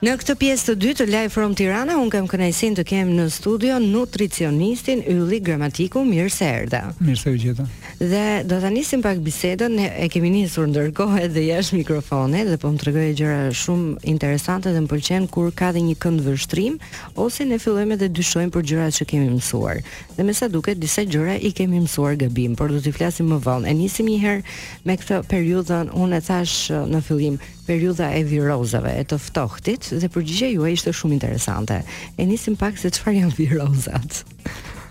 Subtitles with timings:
[0.00, 3.26] Në këtë pjesë të dytë të Live from Tirana, un kam kënaqësinë të kem në
[3.34, 6.80] studio nutricionistin Ylli Gramatiku, mirë se erdha.
[7.04, 7.66] Mirë se u gjeta.
[8.02, 12.70] Dhe do ta nisim pak bisedën, e kemi nisur ndërkohet dhe jashtë mikrofonit dhe po
[12.72, 16.78] më tregoi gjëra shumë interesante dhe më pëlqen kur ka dhe një kënd vështrim
[17.20, 19.82] ose ne fillojmë dhe dyshojmë për gjërat që kemi mësuar.
[20.16, 23.38] Dhe me sa duket disa gjëra i kemi mësuar gabim, por do t'i flasim më
[23.44, 23.68] vonë.
[23.68, 24.54] E nisim një herë
[24.88, 26.54] me këtë periudhën, unë e thash
[26.94, 27.36] në fillim,
[27.68, 31.82] periudha e virozave, e të ftohtit dhe përgjigjja juaj ishte shumë interesante.
[32.16, 34.22] E nisim pak se çfarë janë virozat.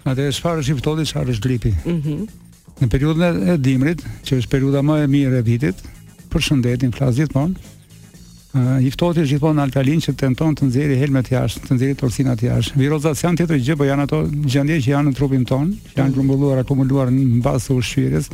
[0.05, 1.73] Atë çfarë është i çfarë është gripi?
[1.89, 2.29] Mhm.
[2.79, 5.81] Në periudën e dimrit, që është periuda më e mirë e vitit,
[6.31, 7.75] për shëndetin flas gjithmonë.
[8.49, 12.79] Uh, I ftohet gjithmonë alkalin që tenton të nxjerrë helmet jashtë, të nxjerrë torsinat jashtë.
[12.79, 16.15] Virozat janë tjetër gjë, po janë ato gjendje që janë në trupin ton, që janë
[16.15, 18.31] grumbulluar, akumuluar në bazë të ushqyerjes.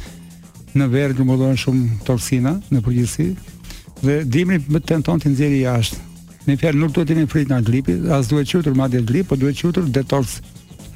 [0.78, 3.30] Në verë grumbullohen shumë torsina në përgjithësi
[4.06, 6.04] dhe dimri më tenton të nxjerrë jashtë.
[6.46, 9.40] Në fjalë nuk duhet të jemi frikë nga gripi, as duhet qetur madje grip, por
[9.42, 10.38] duhet qetur detoks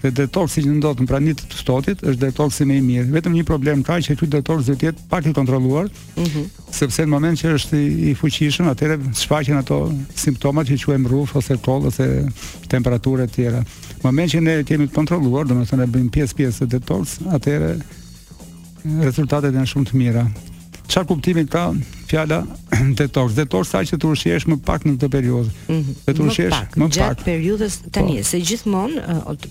[0.02, 3.08] dhe detoksi që ndodh në pranitë të shtotit është detoksi më i mirë.
[3.18, 5.86] Vetëm një problem ka që ky detoks duhet të jetë pak i kontrolluar.
[5.86, 5.92] Ëh.
[6.16, 6.24] Mhm.
[6.24, 6.46] Uh -huh.
[6.80, 7.78] Sepse në moment që është
[8.12, 9.80] i, fuqishëm, atëherë shfaqen ato
[10.16, 12.30] simptomat që quajmë ruf, ose koll ose
[12.70, 13.60] temperatura e tjera.
[13.60, 17.72] Në moment që ne e kemi të kontrolluar, domethënë e bëjmë pjesë-pjesë të detoks, atëherë
[19.04, 20.28] rezultatet janë shumë të mira.
[20.88, 21.74] Çfarë kuptimi ka
[22.10, 22.46] fjala
[22.98, 23.32] detox.
[23.38, 25.52] Detox sa që të ushqesh më pak në këtë periudhë.
[25.70, 26.16] Mm -hmm.
[26.18, 26.98] Të ushqesh më pak.
[26.98, 28.24] Gjatë periudhës tani, po.
[28.30, 28.96] se gjithmonë,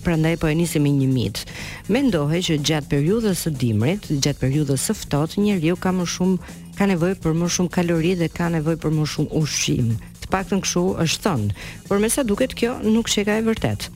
[0.03, 1.43] prandaj po e nisim me një mit.
[1.87, 6.37] Mendohet që gjatë periudhës së dimrit, gjatë periudhës së ftohtë, njeriu ka më shumë
[6.77, 9.87] ka nevojë për më shumë kalori dhe ka nevojë për më shumë ushqim.
[10.21, 11.47] Të paktën kështu është thënë.
[11.87, 13.89] Por me sa duket kjo nuk çeka e vërtet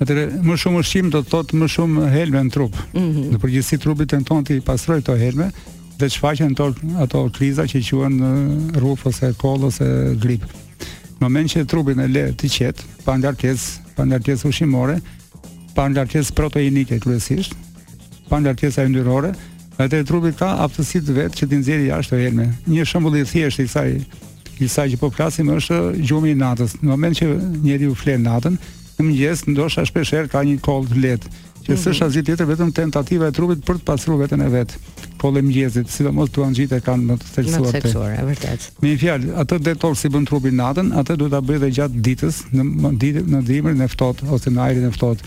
[0.00, 2.72] Atëre, më shumë ushqim do të thotë më shumë helme në trup.
[2.96, 3.26] Mm -hmm.
[3.32, 5.48] Në përgjithësi trupi tenton të i pastrojë këto helme,
[6.00, 6.52] dhe që faqen
[7.04, 8.16] ato kriza që i quen
[8.80, 9.88] rrufë ose kolë ose
[10.22, 10.48] gripë.
[11.20, 14.98] Në moment që trupin e le të qetë, pa në lartjes, pa në ushimore,
[15.76, 17.52] pa në proteinike kryesisht,
[18.30, 19.34] pa në atë trupi ndyrore,
[19.80, 22.46] dhe të ka aftësit vetë që ti ashtë jashtë helme.
[22.66, 23.92] Një shëmbullit thjeshtë i saj,
[24.60, 26.78] i që po plasim është gjumi i natës.
[26.80, 27.26] Në moment që
[27.64, 28.56] njeri u flenë natën,
[29.00, 31.30] në mëgjes, ndosha shpesher ka një kolë të letë.
[31.70, 31.94] Ti mm -hmm.
[31.94, 34.72] s'ka asgjë tjetër vetëm tentativa e trupit për të pasur veten e vet.
[35.20, 38.22] Polli mëngjesit, sidomos tuan gjithë e kanë në të thelsuar të.
[38.82, 42.02] Me një fjalë, ato detox si bën trupi natën, atë duhet ta bëj edhe gjatë
[42.06, 45.22] ditës, në ditë, në dimër, në ftohtë ose në ajrin e ftohtë.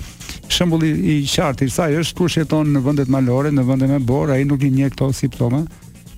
[0.51, 4.33] Shembulli i qartë i saj është kush jeton në vendet malore, në vende më borë,
[4.35, 5.63] ai nuk i njeh këto simptome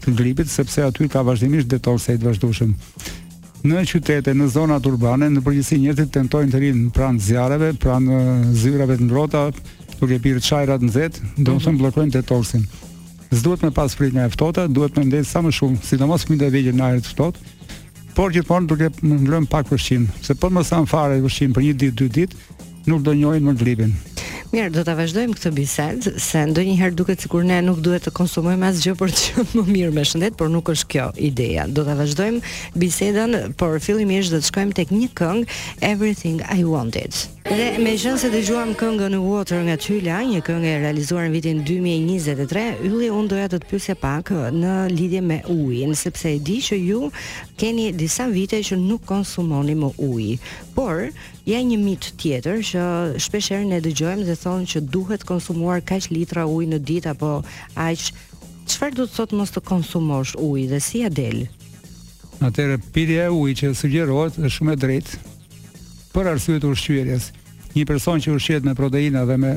[0.01, 2.73] të gripit sepse aty ka vazhdimisht detox se i vazhdueshëm.
[3.65, 8.19] Në qytete, në zonat urbane, në përgjithësi njerëzit tentojnë të rinë pranë zjarreve, pranë
[8.61, 9.47] zyrave të ndrota,
[9.99, 11.81] Kur i bir çajrat në zet, do të thon mhm.
[11.83, 12.63] bllokojnë të
[13.35, 16.47] S'duhet me pas frikë e ftohta, duhet me ndes sa më shumë, sidomos kur të
[16.53, 17.47] vëgjë në ajër të ftohtë.
[18.15, 21.73] Por gjithmonë duhet të ngrojmë pak ushqim, sepse po më sa mfarë ushqim për një
[21.83, 23.95] ditë, dy ditë, nuk do njohin më gripin.
[24.53, 28.69] Mirë, do ta vazhdojmë këtë bisedë, se ndonjëherë duket sikur ne nuk duhet të konsumojmë
[28.71, 31.65] asgjë për të qenë më mirë me shëndet, por nuk është kjo ideja.
[31.67, 32.43] Do ta vazhdojmë
[32.79, 37.25] bisedën, por fillimisht do të shkojmë tek një këngë, Everything I Wanted.
[37.45, 41.27] Dhe me qënë se të gjuam këngë në Water nga Tylla, një këngë e realizuar
[41.27, 46.31] në vitin 2023, yli unë doja të të pysi pak në lidhje me ujën, sepse
[46.33, 47.03] e di që ju
[47.61, 50.39] keni disa vite që nuk konsumoni më ujë,
[50.73, 51.03] por
[51.45, 52.87] ja një mit tjetër që
[53.27, 57.35] shpesherën e dëgjojmë dhe thonë që duhet konsumuar kaq litra ujë në ditë apo
[57.77, 58.07] aq,
[58.71, 61.45] qëfar du të thotë mos të konsumosh ujë dhe si Adel?
[61.45, 61.71] delë?
[62.49, 65.31] Atëherë pirja e ujit që sugjerohet është shumë e drejtë,
[66.15, 67.29] për arsye të ushqyerjes.
[67.75, 69.49] Një person që ushqehet me proteina dhe me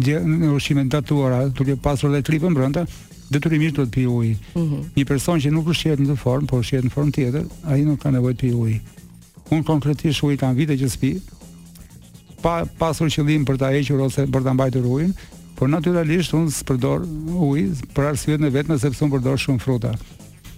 [0.00, 2.82] në ushqime të datuara, duke pasur dhe tripën brenda,
[3.30, 4.32] detyrimisht duhet të pi ujë.
[4.56, 4.78] Mhm.
[4.96, 8.10] Një person që nuk ushqehet në formë, por ushqehet në formë tjetër, ai nuk ka
[8.10, 8.80] nevojë të pi ujë.
[9.54, 11.12] Unë konkretisht ujë kam vite që spi,
[12.42, 15.14] pa pasur qëllim për ta hequr ose për ta mbajtur ujin,
[15.58, 17.06] por natyralisht unë s'përdor
[17.46, 19.94] ujë për arsyet e vetme sepse unë përdor shumë fruta.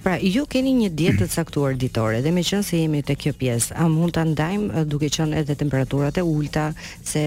[0.02, 3.32] Pra, ju keni një dietë të caktuar ditore dhe me qënë se jemi të kjo
[3.38, 6.64] pjesë, a mund të ndajmë duke qënë edhe temperaturat e ulta,
[7.06, 7.22] se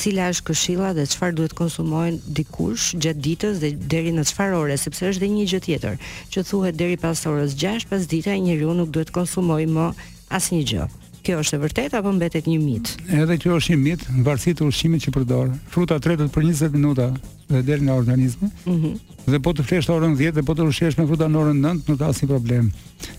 [0.00, 4.80] cila është këshilla dhe qëfar duhet konsumojnë dikush gjatë ditës dhe deri në qëfar ore,
[4.80, 6.00] sepse është dhe një gjë tjetër,
[6.32, 9.90] që thuhet deri pas orës 6, pas dita e nuk duhet konsumoj më
[10.38, 10.88] asë një gjë.
[11.24, 12.90] Kjo është e vërtet apo mbetet një mit?
[13.08, 15.54] Edhe kjo është një mit, në varësi të ushqimit që përdor.
[15.72, 17.06] Fruta tretet për 20 minuta
[17.48, 18.50] dhe deri në organizëm.
[18.68, 18.76] Mhm.
[18.92, 21.60] Mm dhe po të flesh orën 10 dhe po të ushqesh me fruta në orën
[21.64, 22.66] 9 nuk ka asnjë problem.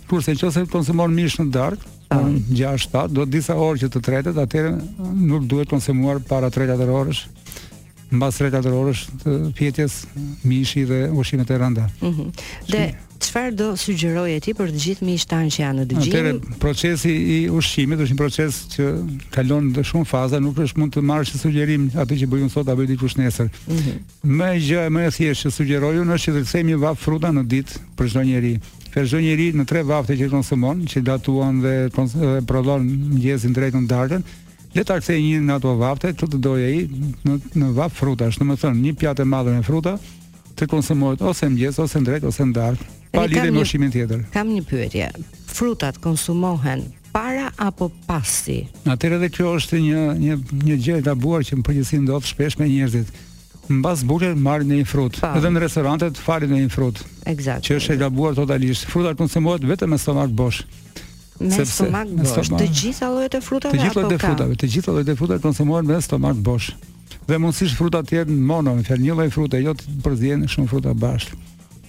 [0.06, 2.22] Kurse nëse konsumon mish në darkë, ah.
[2.28, 4.76] në 6-7, do të disa orë që të tretet, atëherë
[5.26, 7.24] nuk duhet konsumuar para 3 e orës,
[8.14, 9.96] mbas rreth atë orësh të pjetjes
[10.48, 11.88] mishi dhe ushimet e rënda.
[12.02, 12.30] Mhm.
[12.70, 12.86] dhe
[13.20, 13.70] çfarë do
[14.28, 16.12] e ti për të gjithë miqtë tanë që janë në dëgjim?
[16.14, 18.86] Atëre procesi i ushqimit është një proces që
[19.32, 22.98] kalon shumë faza, nuk është mund të marrësh sugjerim atë që bëjmë sot apo di
[22.98, 23.50] kush nesër.
[23.68, 23.94] Mhm.
[24.24, 27.44] më gjë më e thjeshtë që sugjeroj unë është të kthejmë një vaf fruta në
[27.48, 28.60] ditë për çdo njeri.
[28.94, 31.90] Për çdo njeri në tre vafte që konsumon, që datuan dhe
[32.48, 32.80] prodhon
[33.12, 34.22] mëngjesin drejtun darkën,
[34.76, 36.80] Le ta kthej një nga ato vafte, çu të doje ai
[37.24, 39.94] në në vaf frutash, në më një pjatë e madhe me fruta
[40.60, 42.84] të konsumohet ose mëngjes ose në drejt ose në darkë,
[43.16, 44.24] pa lidhje me ushimin tjetër.
[44.36, 45.08] Kam një pyetje.
[45.52, 46.84] Frutat konsumohen
[47.16, 48.62] para apo pasi?
[48.84, 50.36] Atëherë edhe kjo është një një
[50.68, 53.12] një gjë e gabuar që në përgjithësi ndodh shpesh me njerëzit.
[53.80, 57.00] Mbas bulë marrin një frut, edhe në restorante të falin një frut.
[57.32, 57.64] Eksakt.
[57.70, 58.88] Që është e gabuar totalisht.
[58.92, 60.64] Frutat konsumohen vetëm me stomak bosh
[61.40, 62.52] me sepse, stomak me bosh.
[62.58, 65.16] Të gjitha llojet e frutave apo Të gjitha llojet e frutave, të gjitha llojet e
[65.20, 66.70] frutave konsumohen me stomak bosh.
[67.28, 70.94] Dhe mundësisht fruta të mono, në fjalë një lloj frute, jo të përzihen shumë fruta
[71.04, 71.42] bashkë.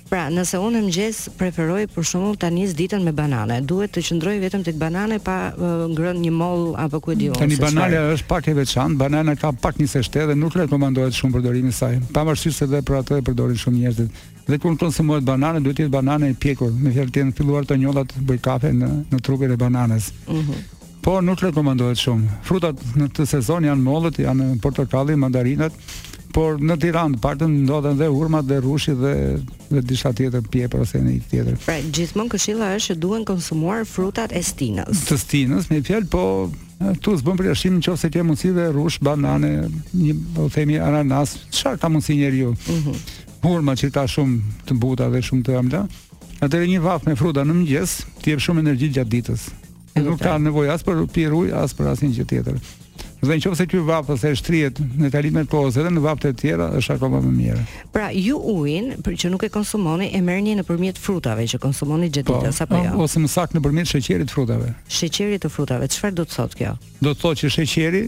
[0.06, 4.34] Pra, nëse unë mëngjes preferoj për shembull ta nis ditën me banane, duhet të qëndroj
[4.44, 7.34] vetëm tek banane pa ngrënë një moll apo ku e diun.
[7.34, 10.76] Tani banana është pak e veçantë, banana ka pak një seshte dhe nuk lehtë
[11.16, 11.98] shumë për dorimin e saj.
[12.14, 14.00] Pavarësisht se dhe për atë e përdorin shumë njerëz.
[14.46, 17.66] Dhe kur të konsumohet banane, duhet të jetë banane e pjekur, me fjalë të filluar
[17.66, 20.12] të njolla të bëj kafe në në trupin e bananës.
[20.30, 20.62] Mhm.
[21.06, 22.38] po nuk rekomandohet shumë.
[22.42, 25.70] Frutat në sezon janë mollët, janë portokalli, mandarinat,
[26.36, 29.12] por në Tiranë të paktën ndodhen dhe hurmat dhe rushi dhe
[29.72, 31.56] dhe disa tjetër pjepër ose një tjetër.
[31.64, 35.00] Pra, gjithmonë këshilla është që duhen konsumuar frutat e stinës.
[35.08, 39.54] Të stinës, me fjalë, po tu s'bën përjashtim nëse ke mundësi dhe rush, banane,
[39.96, 42.50] një po themi ananas, çfarë ka mundësi njeriu.
[42.50, 42.88] Uh mhm.
[42.88, 43.14] -huh.
[43.46, 45.82] Hurma që ka shumë të buta dhe shumë të ëmbla.
[46.44, 47.90] Atëherë një vaf me fruta në mëngjes,
[48.22, 49.42] ti jep shumë energji gjatë ditës.
[50.04, 50.30] Nuk pra.
[50.30, 52.56] ka nevojë as për pirë ujë, as për asnjë gjë tjetër.
[53.22, 56.34] Dhe në qëpëse kjo vapë ose shtrijet në kalime të kohës edhe në vapët e
[56.36, 57.62] tjera, është akoma më më mire.
[57.94, 61.60] Pra, ju ujnë, për që nuk e konsumoni, e mërë një në përmjet frutave që
[61.62, 62.92] konsumoni gjithë sa asa po jo?
[63.06, 64.74] Ose më sakë në përmjet sheqerit frutave.
[65.00, 66.72] Sheqerit të frutave, qëfar do të thot kjo?
[67.00, 68.02] Do të thot që sheqeri,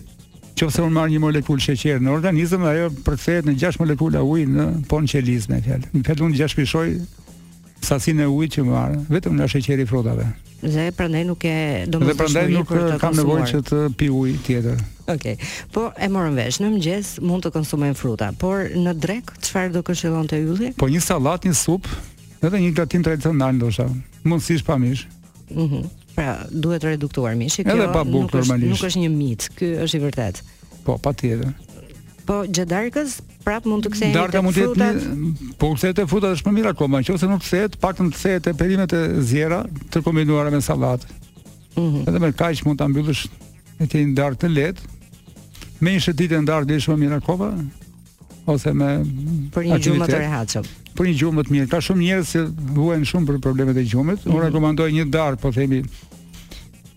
[0.61, 4.55] qëpëse unë marë një molekull sheqeri në organizm, ajo përfejt në 6 molekula a ujnë
[4.61, 7.07] në ponqelizme, në fjallë, në fjallë,
[7.85, 10.27] sasinë e ujit që marr, vetëm nga sheqeri i frutave.
[10.59, 11.55] Dhe prandaj nuk e
[11.87, 12.11] domosdoshmëri.
[12.11, 14.81] Dhe prandaj nuk kam nevojë që të pi ujë tjetër.
[15.09, 15.37] Okej.
[15.37, 15.51] Okay.
[15.75, 19.85] Po e morëm vesh, në mëngjes mund të konsumojmë fruta, por në drek çfarë do
[19.87, 20.73] këshillonte të ylli?
[20.81, 21.87] Po një sallatë, një sup,
[22.45, 23.87] edhe një gatim tradicional ndoshta.
[24.27, 25.07] Mund sish pa mish.
[25.53, 25.63] Mhm.
[25.69, 25.87] Mm
[26.19, 30.03] pra, duhet të reduktuar mishi, kjo nuk është, nuk është një mit, ky është i
[30.03, 30.43] vërtetë.
[30.83, 31.53] Po, patjetër
[32.29, 33.15] po gjedarkës
[33.45, 34.43] prap mund të kthehet fruta.
[34.45, 38.11] Mund të jetë, po kthehet te fruta është më mirë akoma, nëse nuk kthehet, paktën
[38.13, 39.63] të kthehet te perimet e zjera
[39.95, 41.09] të kombinuara me sallatë.
[41.09, 41.87] Mhm.
[41.95, 43.25] Mm Edhe me kaq mund ta mbyllësh
[43.79, 44.91] me të një darkë të lehtë.
[45.81, 47.49] Me një shëtitë të ndarë dhe shumë mirë akoma
[48.53, 48.91] ose me
[49.55, 50.69] për një gjumë të rehatshëm.
[50.99, 52.45] Për një gjumë të mirë, ka shumë njerëz që
[52.81, 54.19] vuajnë shumë për problemet e gjumit.
[54.19, 54.37] Mm -hmm.
[54.37, 55.81] Unë rekomandoj një darkë, po themi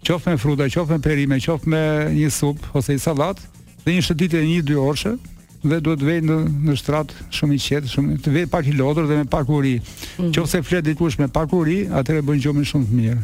[0.07, 1.79] qof me fruta, qof me perime, qof me
[2.19, 3.37] një sup ose një sallat,
[3.85, 5.15] dhe një shëtitje e një dy orëshe
[5.61, 6.35] dhe duhet të vej në
[6.67, 9.75] në shtrat shumë i qetë, shumë të vej pak i lodhur dhe me pak uri.
[10.17, 10.31] Mm -hmm.
[10.37, 13.17] Nëse flet dikush me pak uri, atëherë bën gjumin shumë të mirë.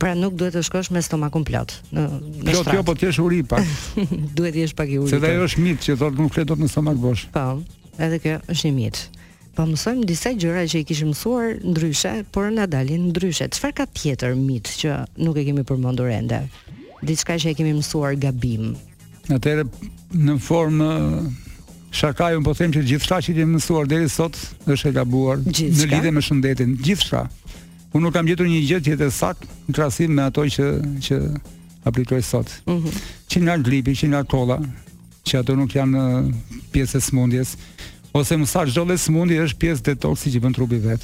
[0.00, 2.02] Pra nuk duhet të shkosh me stomakun plot në
[2.42, 2.54] në shtrat.
[2.54, 3.62] Jo, kjo po të jesh uri pak.
[4.36, 5.10] duhet të jesh pak i uri.
[5.10, 5.26] Se po.
[5.26, 7.26] ajo është mit që thotë nuk fletot në stomak bosh.
[7.32, 7.62] Po,
[7.98, 8.98] edhe kjo është një mit.
[9.54, 13.48] Po mësojmë disa gjëra që i kishim mësuar ndryshe, por na dalin ndryshe.
[13.48, 16.40] Çfarë ka tjetër mit që nuk e kemi përmendur ende?
[17.02, 18.74] Diçka që e kemi mësuar gabim.
[19.32, 19.64] Atëherë
[20.24, 20.88] në formë
[21.94, 25.86] shakaj un po them që gjithçka që kemi mësuar deri sot është e gabuar gjithka?
[25.86, 26.74] në lidhje me shëndetin.
[26.84, 27.24] Gjithçka.
[27.94, 30.66] unë nuk kam gjetur një gjë tjetër sakt në krahasim me ato që
[31.06, 31.18] që
[31.86, 32.50] aplikoj sot.
[32.66, 32.90] Mm -hmm.
[33.30, 34.58] Që nga glipi, që nga kolla,
[35.26, 36.34] që ato nuk janë uh,
[36.72, 37.56] pjesë e smundjes,
[38.14, 41.00] ose më sa çdo lë smundje është pjesë detoksi që bën trupi vet.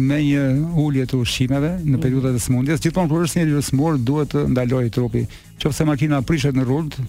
[0.00, 0.44] me një
[0.80, 1.98] ulje të ushqimeve në mhm.
[2.02, 2.80] periudhat e smundjes.
[2.84, 5.26] Gjithmonë kur është një virus mor, duhet të ndalojë trupi.
[5.62, 7.04] Nëse makina prishet në rrugë,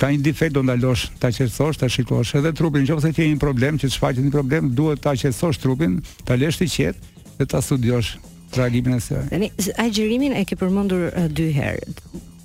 [0.00, 2.86] ka një defekt do ndalosh, ta qetësosh, ta shikosh edhe trupin.
[2.86, 6.62] Nëse ke një problem, që të shfaqet një problem, duhet ta qetësosh trupin, ta lësh
[6.62, 8.14] të qetë dhe ta studiosh
[8.54, 9.24] tragjimin e saj.
[9.34, 9.50] Tani
[9.82, 11.98] agjerimin e ke përmendur dy herë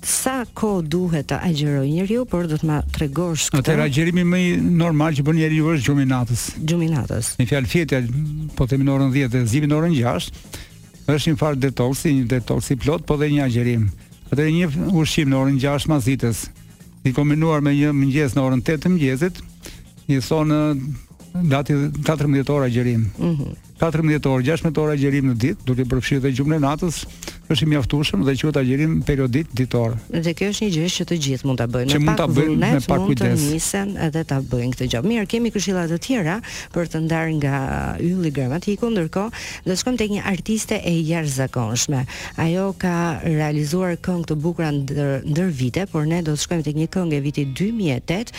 [0.04, 3.62] sa ko duhet të agjeroj njeriu, por do të ma tregosh këtë.
[3.64, 6.44] Atër agjerimi më i normal që bën njeriu është gjuminatës.
[6.50, 6.66] natës.
[6.70, 7.32] Gjumi natës.
[7.38, 8.00] Në fjalë fjetja,
[8.56, 10.32] po të minorën orën 10 dhe zgjimin në orën 6,
[11.08, 13.88] është një farë detoksi, një detoksi plot, po dhe një agjerim.
[14.30, 16.46] Atër një ushqim në orën 6 mazitës,
[17.04, 19.40] i kombinuar me një mëngjes në orën 8 të mëngjesit,
[20.08, 20.60] një thonë
[21.54, 21.74] gati
[22.04, 23.10] 14 orë agjerim.
[23.18, 23.66] Mhm.
[23.78, 26.96] 14 orë, 16 orë agjerim në ditë, duke përfshirë edhe gjumën e natës,
[27.48, 29.94] është i mjaftueshëm dhe quhet agjerim periodik ditor.
[30.10, 32.56] Dhe kjo është një gjë që të gjithë mund ta bëjnë, që mund ta bëjnë
[32.74, 33.44] me pak kujdes.
[33.44, 35.02] Ne nisen edhe ta bëjnë këtë gjë.
[35.06, 36.36] Mirë, kemi këshilla të tjera
[36.74, 37.62] për të ndarë nga
[38.02, 42.02] ylli gramatiku, ndërkohë do të shkojmë tek një artiste e jashtëzakonshme.
[42.44, 46.82] Ajo ka realizuar këngë të bukura ndër, ndër vite, por ne do të shkojmë tek
[46.82, 48.38] një këngë e vitit 2008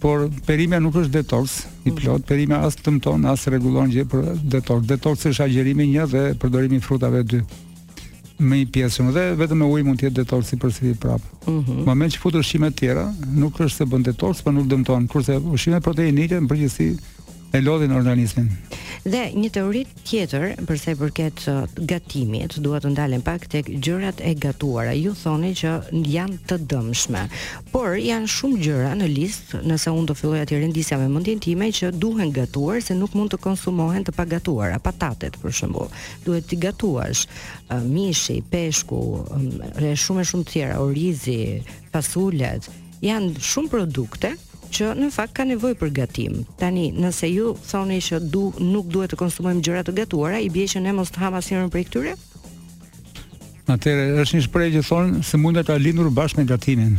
[0.00, 1.54] por perimja nuk është detoks
[1.86, 1.98] i mhm.
[1.98, 4.26] plot, mm perimja as tëmton, as rregullon gjë për
[4.56, 4.86] detoks.
[4.90, 7.40] Detoks është agjerimi një dhe përdorimi i frutave dy
[8.38, 11.22] me një pjesëm dhe vetëm me ujë mund të jetë i për sëri prap.
[11.46, 11.70] Uh mhm.
[11.70, 11.84] -huh.
[11.88, 13.06] Moment që futur shime tjera,
[13.42, 16.90] nuk është se bën detoks, por nuk dëmton, kurse ushqime proteinike në përgjithësi
[17.50, 18.50] e lodhin organizmin.
[19.08, 23.68] Dhe një teori tjetër për sa i përket uh, gatimit, dua të ndalem pak tek
[23.84, 24.92] gjërat e gatuara.
[24.98, 25.70] Ju thoni që
[26.12, 27.22] janë të dëmshme,
[27.72, 31.70] por janë shumë gjëra në listë, nëse unë do filloja të rendisja me mendjen time
[31.78, 35.88] që duhen gatuar se nuk mund të konsumohen të pagatuara, patatet për shembull.
[36.26, 39.00] Duhet të gatuash uh, mishi, peshku,
[39.78, 41.40] dhe um, shumë e shumë tjera, orizi,
[41.94, 42.68] fasulet,
[43.04, 44.34] janë shumë produkte
[44.72, 46.40] që në fakt ka nevojë për gatim.
[46.60, 50.68] Tani, nëse ju thoni që du nuk duhet të konsumojmë gjëra të gatuara, i bie
[50.70, 52.16] që ne mos të ham asnjërin prej këtyre?
[53.68, 56.94] Atëherë është një shprehje që thonë se mundet ta lindur bashkë me gatimin.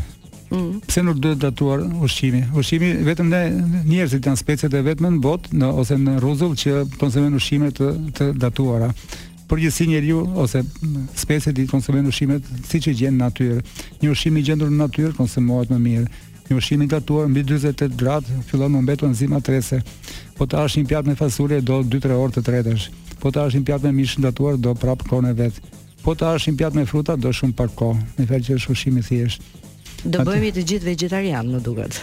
[0.49, 0.79] Mm.
[0.89, 2.43] Pse nuk duhet datuar ushqimi?
[2.57, 3.41] Ushqimi vetëm ne
[3.89, 7.91] njerëzit janë specet e vetme në botë në ose në rruzull që konsumojnë ushqime të,
[8.17, 8.89] të datuara.
[9.49, 10.61] Përgjithësi njeriu ose
[11.17, 13.59] specet i konsumojnë ushqimet siç e gjen në natyrë.
[14.03, 16.09] Një ushqim i gjetur në natyrë konsumohet më mirë
[16.49, 19.79] një ushqim i gatuar mbi 48 gradë fillon të mbetë enzima trese.
[20.37, 22.87] Po të hash një pjatë me fasulje do 2-3 orë të tretësh.
[23.21, 25.61] Po të hash një pjatë me mish të gatuar do prap kohën e vet.
[26.03, 28.89] Po të hash një pjatë me fruta do shumë pak kohë, në fakt që është
[28.89, 29.47] i thjesht.
[30.05, 31.97] Do bëhemi të gjithë vegetarian, më duket.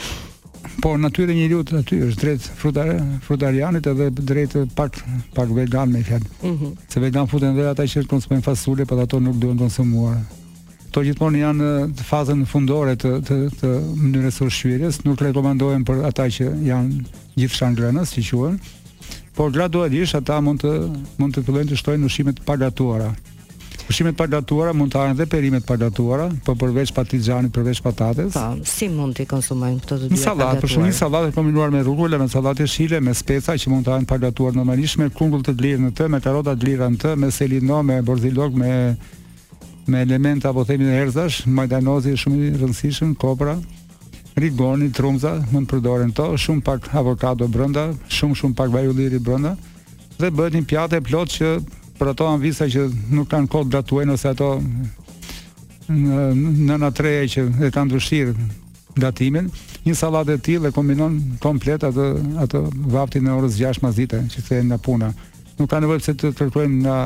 [0.85, 5.01] Po natyrë një të aty është drejt frutare, frutarianit edhe drejt pak
[5.35, 6.25] pak vegan me fjalë.
[6.25, 6.49] Ëh.
[6.49, 6.73] Mm -hmm.
[6.93, 10.17] Se vegan futen vetë ata që konsumojnë fasule, por ato nuk duhen konsumuar
[10.95, 16.03] to gjithmonë janë në fazën fundore të të të mënyrës së ushqyerjes, nuk rekomandohen për
[16.09, 17.05] ata që janë
[17.39, 18.59] gjithçan grënës, si quhen.
[19.37, 20.75] Por gradualisht ata mund të
[21.21, 23.11] mund të fillojnë të shtojnë ushqime të pagatuara.
[23.87, 28.33] Ushqime të pagatuara mund të hajnë dhe perime të pagatuara, po përveç patixhanit, përveç patates.
[28.35, 30.19] Pa, si mund të konsumojnë këto të dy?
[30.23, 33.95] Sallatë, për shembull, sallatë kombinuar me rrugulë, me sallatë jeshile, me speca që mund të
[33.95, 37.15] hajnë pagatuar normalisht me kungull të lirë në të, me karrota të lirë në të,
[37.25, 38.73] me selino, me borzilok, me
[39.87, 43.55] me element apo themi në herzash, majdanozi është shumë i rëndësishëm, kopra,
[44.37, 49.21] rigoni, trumza, mund të përdoren to, shumë pak avokado brenda, shumë shumë pak vaj ulliri
[49.23, 49.55] brenda
[50.17, 51.53] dhe bëhet një pjatë e plotë që
[52.01, 54.51] për ato anvisa që nuk kanë kohë gatuen ose ato
[55.87, 58.37] në në treja që e kanë dëshirë
[59.01, 59.51] gatimin,
[59.87, 62.07] një sallatë e tillë e kombinon komplet atë
[62.45, 62.63] atë
[62.97, 65.11] vaptin e orës 6 pasdite, që thënë nga puna.
[65.61, 66.97] Nuk ka nevojë pse të kërkojmë nga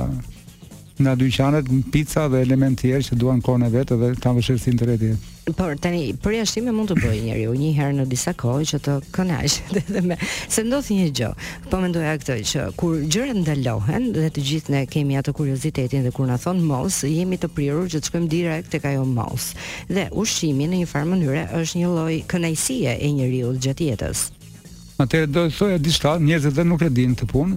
[1.01, 4.73] nga dyqanet pizza dhe element tjerë që duan kohën e vetë dhe kanë vëshirë si
[4.75, 5.11] interneti.
[5.57, 8.97] Por tani për jashtime mund të bëj njeriu një herë në disa kohë që të
[9.17, 11.31] kënaqesh edhe me se ndodh një gjë.
[11.73, 16.13] Po mendoja këtë që kur gjërat ndalohen dhe të gjithë ne kemi atë kuriozitetin dhe
[16.17, 19.51] kur na thon mos, jemi të prirur që të shkojmë direkt tek ajo mos.
[19.89, 24.29] Dhe ushqimi në një farë mënyrë është një lloj kënaqësie e njeriu gjatë jetës.
[25.01, 27.57] Atëherë do të thojë diçka, njerëzit edhe nuk e dinë të punë,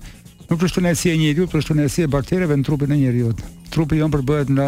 [0.50, 3.30] Nuk është tunelsi e njeriu, por është tunelsi e baktereve në trupin e njeriu.
[3.72, 4.68] Trupi jon përbëhet nga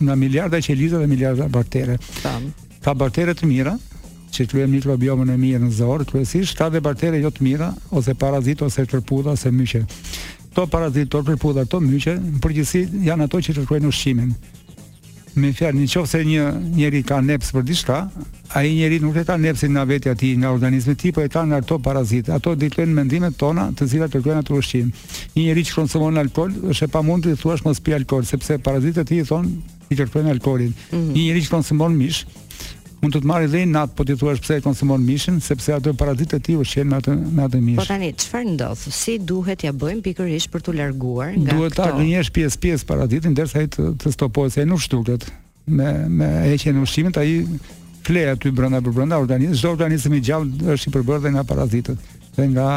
[0.00, 1.96] nga miliarda qeliza dhe miliarda baktere.
[2.22, 2.50] Tam.
[2.84, 3.72] Ka baktere të mira,
[4.30, 7.42] që të të mikrobiomën e mirë në zorë, të lesish, ka dhe bakterje jo të
[7.44, 9.82] mira, ose parazit, ose tërpudha, ose myqe.
[10.54, 14.34] To parazit, to tërpudha, to myqe, në përgjësi janë ato që të u ushqimin
[15.42, 16.44] me fjalë në qoftë se një
[16.78, 17.98] njeri ka neps për diçka,
[18.58, 21.42] ai njeri nuk e ka nepsin nga vetja ti, nga organizmi ti, por e ka
[21.46, 22.32] nga ato parazitë.
[22.36, 24.90] Ato ditojnë mendimet tona, të cilat kërkojnë atë ushqim.
[25.36, 29.14] Një njeri që konsumon alkool është e pamundur të thuash mos pi alkool, sepse parazitët
[29.18, 29.50] i thon
[29.88, 30.72] i kërkojnë alkoolin.
[30.74, 31.14] Mm -hmm.
[31.16, 32.24] Një njeri që konsumon mish,
[33.02, 35.92] mund të të marrë dhe natë, po ti thua pse e konsumon mishin, sepse ato
[35.98, 37.78] paradit e ti u shqenë natë, natë mish.
[37.82, 38.92] Po tani, qëfar ndodhë?
[38.98, 41.84] Si duhet ja bëjmë pikërish për të larguar nga duhet këto?
[41.84, 45.28] Duhet ta njësh pjesë pjesë paraditin, dërsa i të, të stopojë, se e nuk shtuket
[45.68, 47.38] me, me eqen e ushqimit, a i
[48.08, 51.46] fle aty brënda për brënda organizë, zdo organizëm i gjallë është i përbërë dhe nga
[51.54, 52.68] parazitët, dhe nga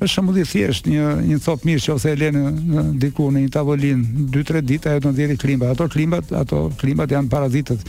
[0.00, 3.42] është shumë dhe thjesht një një copë mish që ose e lënë në diku në
[3.44, 5.74] një tavolinë 2-3 ditë ajo të ndjeri klimbat.
[5.74, 7.84] Ato klimbat, ato klimbat janë parazitët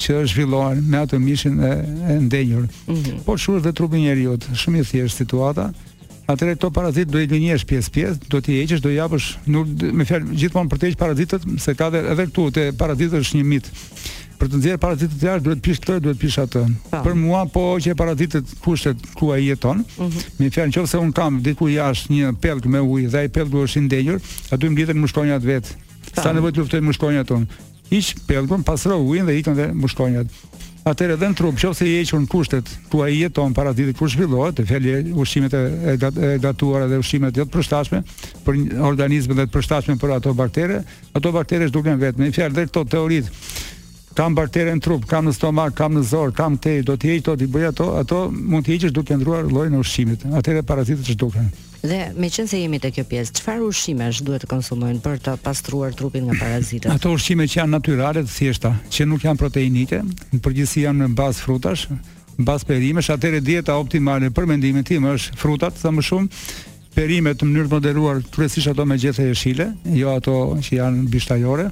[0.00, 1.72] që është zhvilluar me atë mishin e,
[2.14, 2.64] e ndenjur.
[2.86, 3.22] Mm -hmm.
[3.26, 4.14] Po shurë dhe trupin e
[4.62, 5.70] shumë i thjeshtë situata.
[6.28, 9.66] Atëre këto parazit do i gënjesh pjesë pjesë, do t'i heqësh, do i japësh, nuk
[9.96, 13.38] me fjalë gjithmonë për të heqë parazitët, se ka dhe, edhe këtu te parazitët është
[13.38, 13.70] një mit.
[14.38, 16.66] Për të nxjerrë parazitët jashtë duhet pish këto, duhet pish atë.
[16.90, 16.98] Pa.
[16.98, 17.06] Po.
[17.08, 19.78] Për mua po që parazitët kushtet ku ai jeton.
[19.78, 20.38] Mm -hmm.
[20.38, 23.82] Më nëse un kam diku jashtë një pellg me ujë dhe ai pellg është i
[23.82, 24.20] ndenjur,
[24.52, 25.76] aty mbledhen mushkonjat vet.
[26.14, 26.32] Sa po.
[26.32, 27.46] nevojë të luftojmë shkonjat tonë
[27.90, 30.32] hiq pelgun, pasro ujin dhe ikën dhe mushkonjat.
[30.88, 34.08] Atëherë edhe në trup, qoftë i hequr në kushtet ku ai jeton para ditës kur
[34.08, 35.96] zhvillohet, të fjalë ushqimet e,
[36.40, 38.00] gatuara dhe ushqimet jo të përshtatshme
[38.46, 40.78] për organizmin dhe të përshtatshme për ato baktere,
[41.12, 42.24] ato baktere zhduken vetëm.
[42.24, 43.04] Në fjalë drejt këto
[44.18, 47.20] kam baktere në trup, kam në stomak, kam në zor, kam te, do të heq,
[47.28, 50.24] do të bëj ato, ato mund të hiqesh duke ndruar llojin e ushqimit.
[50.40, 51.46] Atëherë parazitët zhduken.
[51.80, 55.20] Dhe me qënë se jemi të kjo pjesë, qëfar ushqime është duhet të konsumojnë për
[55.26, 56.90] të pastruar trupin nga parazitët?
[56.90, 60.00] Ato ushqime që janë naturale të thjeshta, që nuk janë proteinike,
[60.32, 61.84] në përgjithsi janë në bazë frutash,
[62.40, 66.42] në bazë perimesh, atëre dieta optimale për mendimin tim është frutat, sa më shumë,
[66.98, 69.70] perimet të mënyrë të moderuar, kryesisht ato me gjethe jeshile,
[70.02, 71.70] jo ato që janë bishtajore,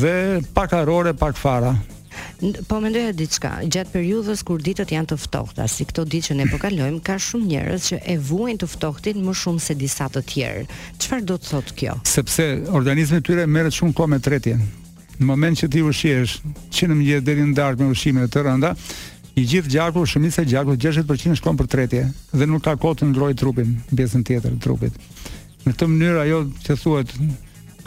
[0.00, 0.14] dhe
[0.56, 1.76] pak arore, pak fara,
[2.70, 6.46] Po mendoja diçka, gjatë periudhës kur ditët janë të ftohta, si këto ditë që ne
[6.48, 10.22] po kalojmë, ka shumë njerëz që e vuajnë të ftohtin më shumë se disa të
[10.32, 10.64] tjerë.
[11.04, 11.96] Çfarë do të thotë kjo?
[12.10, 14.64] Sepse organizmi i tyre merret shumë kohë me tretjen.
[15.20, 16.38] Në moment që ti ushqesh,
[16.72, 18.72] që në mëngjes deri në darkë me ushqime të rënda,
[19.40, 23.10] i gjithë gjaku, shumica e gjakut, 60% shkon për tretje dhe nuk ka kohë të
[23.12, 24.96] ngrojë trupin, pjesën tjetër të trupit.
[25.66, 27.14] Në këtë mënyrë ajo që thuhet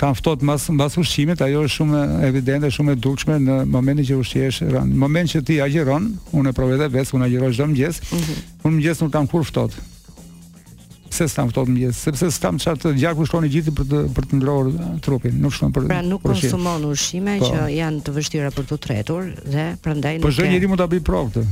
[0.01, 4.17] kanë ftohet mbas mbas ushqimit, ajo është shumë evidente, shumë e dukshme në momentin që
[4.23, 4.62] ushqesh.
[4.73, 8.01] Në moment që ti agjeron, unë e provoj edhe vetë, unë agjeroj çdo mëngjes.
[8.10, 8.45] Mm -hmm.
[8.67, 9.75] Unë mëngjes nuk kam kur ftohet.
[11.10, 12.03] Pse s'kam ftohet mëngjes?
[12.08, 15.41] Sepse s'kam çfarë të gjak u shkon i gjithë për të për të ndror trupin,
[15.41, 15.88] nuk shkon për.
[15.88, 20.19] Pra nuk për konsumon ushqime po, që janë të vështira për të tretur dhe prandaj.
[20.19, 21.45] Po çdo njeri mund ta bëj provë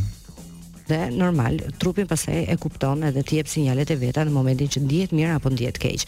[0.91, 4.82] dhe normal trupi pastaj e kupton edhe ti jep sinjalet e veta në momentin që
[4.86, 6.04] ndihet mirë apo ndihet keq.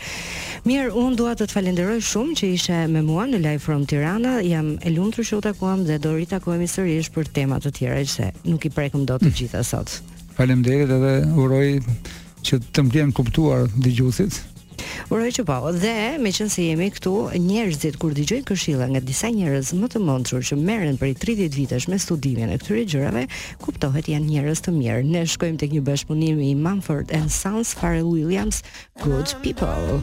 [0.67, 4.37] Mirë, un dua të të falenderoj shumë që ishe me mua në Live from Tirana.
[4.47, 8.01] Jam e lumtur që u takuam dhe do ri takohemi sërish për tema të tjera
[8.15, 9.37] që nuk i prekëm dot të mm.
[9.41, 9.99] gjitha sot.
[10.37, 11.67] Faleminderit edhe uroj
[12.43, 14.41] që të mbien kuptuar dëgjuesit.
[15.09, 15.57] Uroj që po.
[15.77, 20.01] Dhe me qënë se jemi këtu, njerëzit kur digjoj këshilla nga disa njerëz më të
[20.07, 23.25] mundur që merren për 30 vitesh me studimin e këtyre gjërave,
[23.63, 25.03] kuptohet janë njerëz të mirë.
[25.15, 28.63] Ne shkojmë tek një bashkëpunim i Manford and Sons Farrell Williams
[29.05, 30.01] Good People.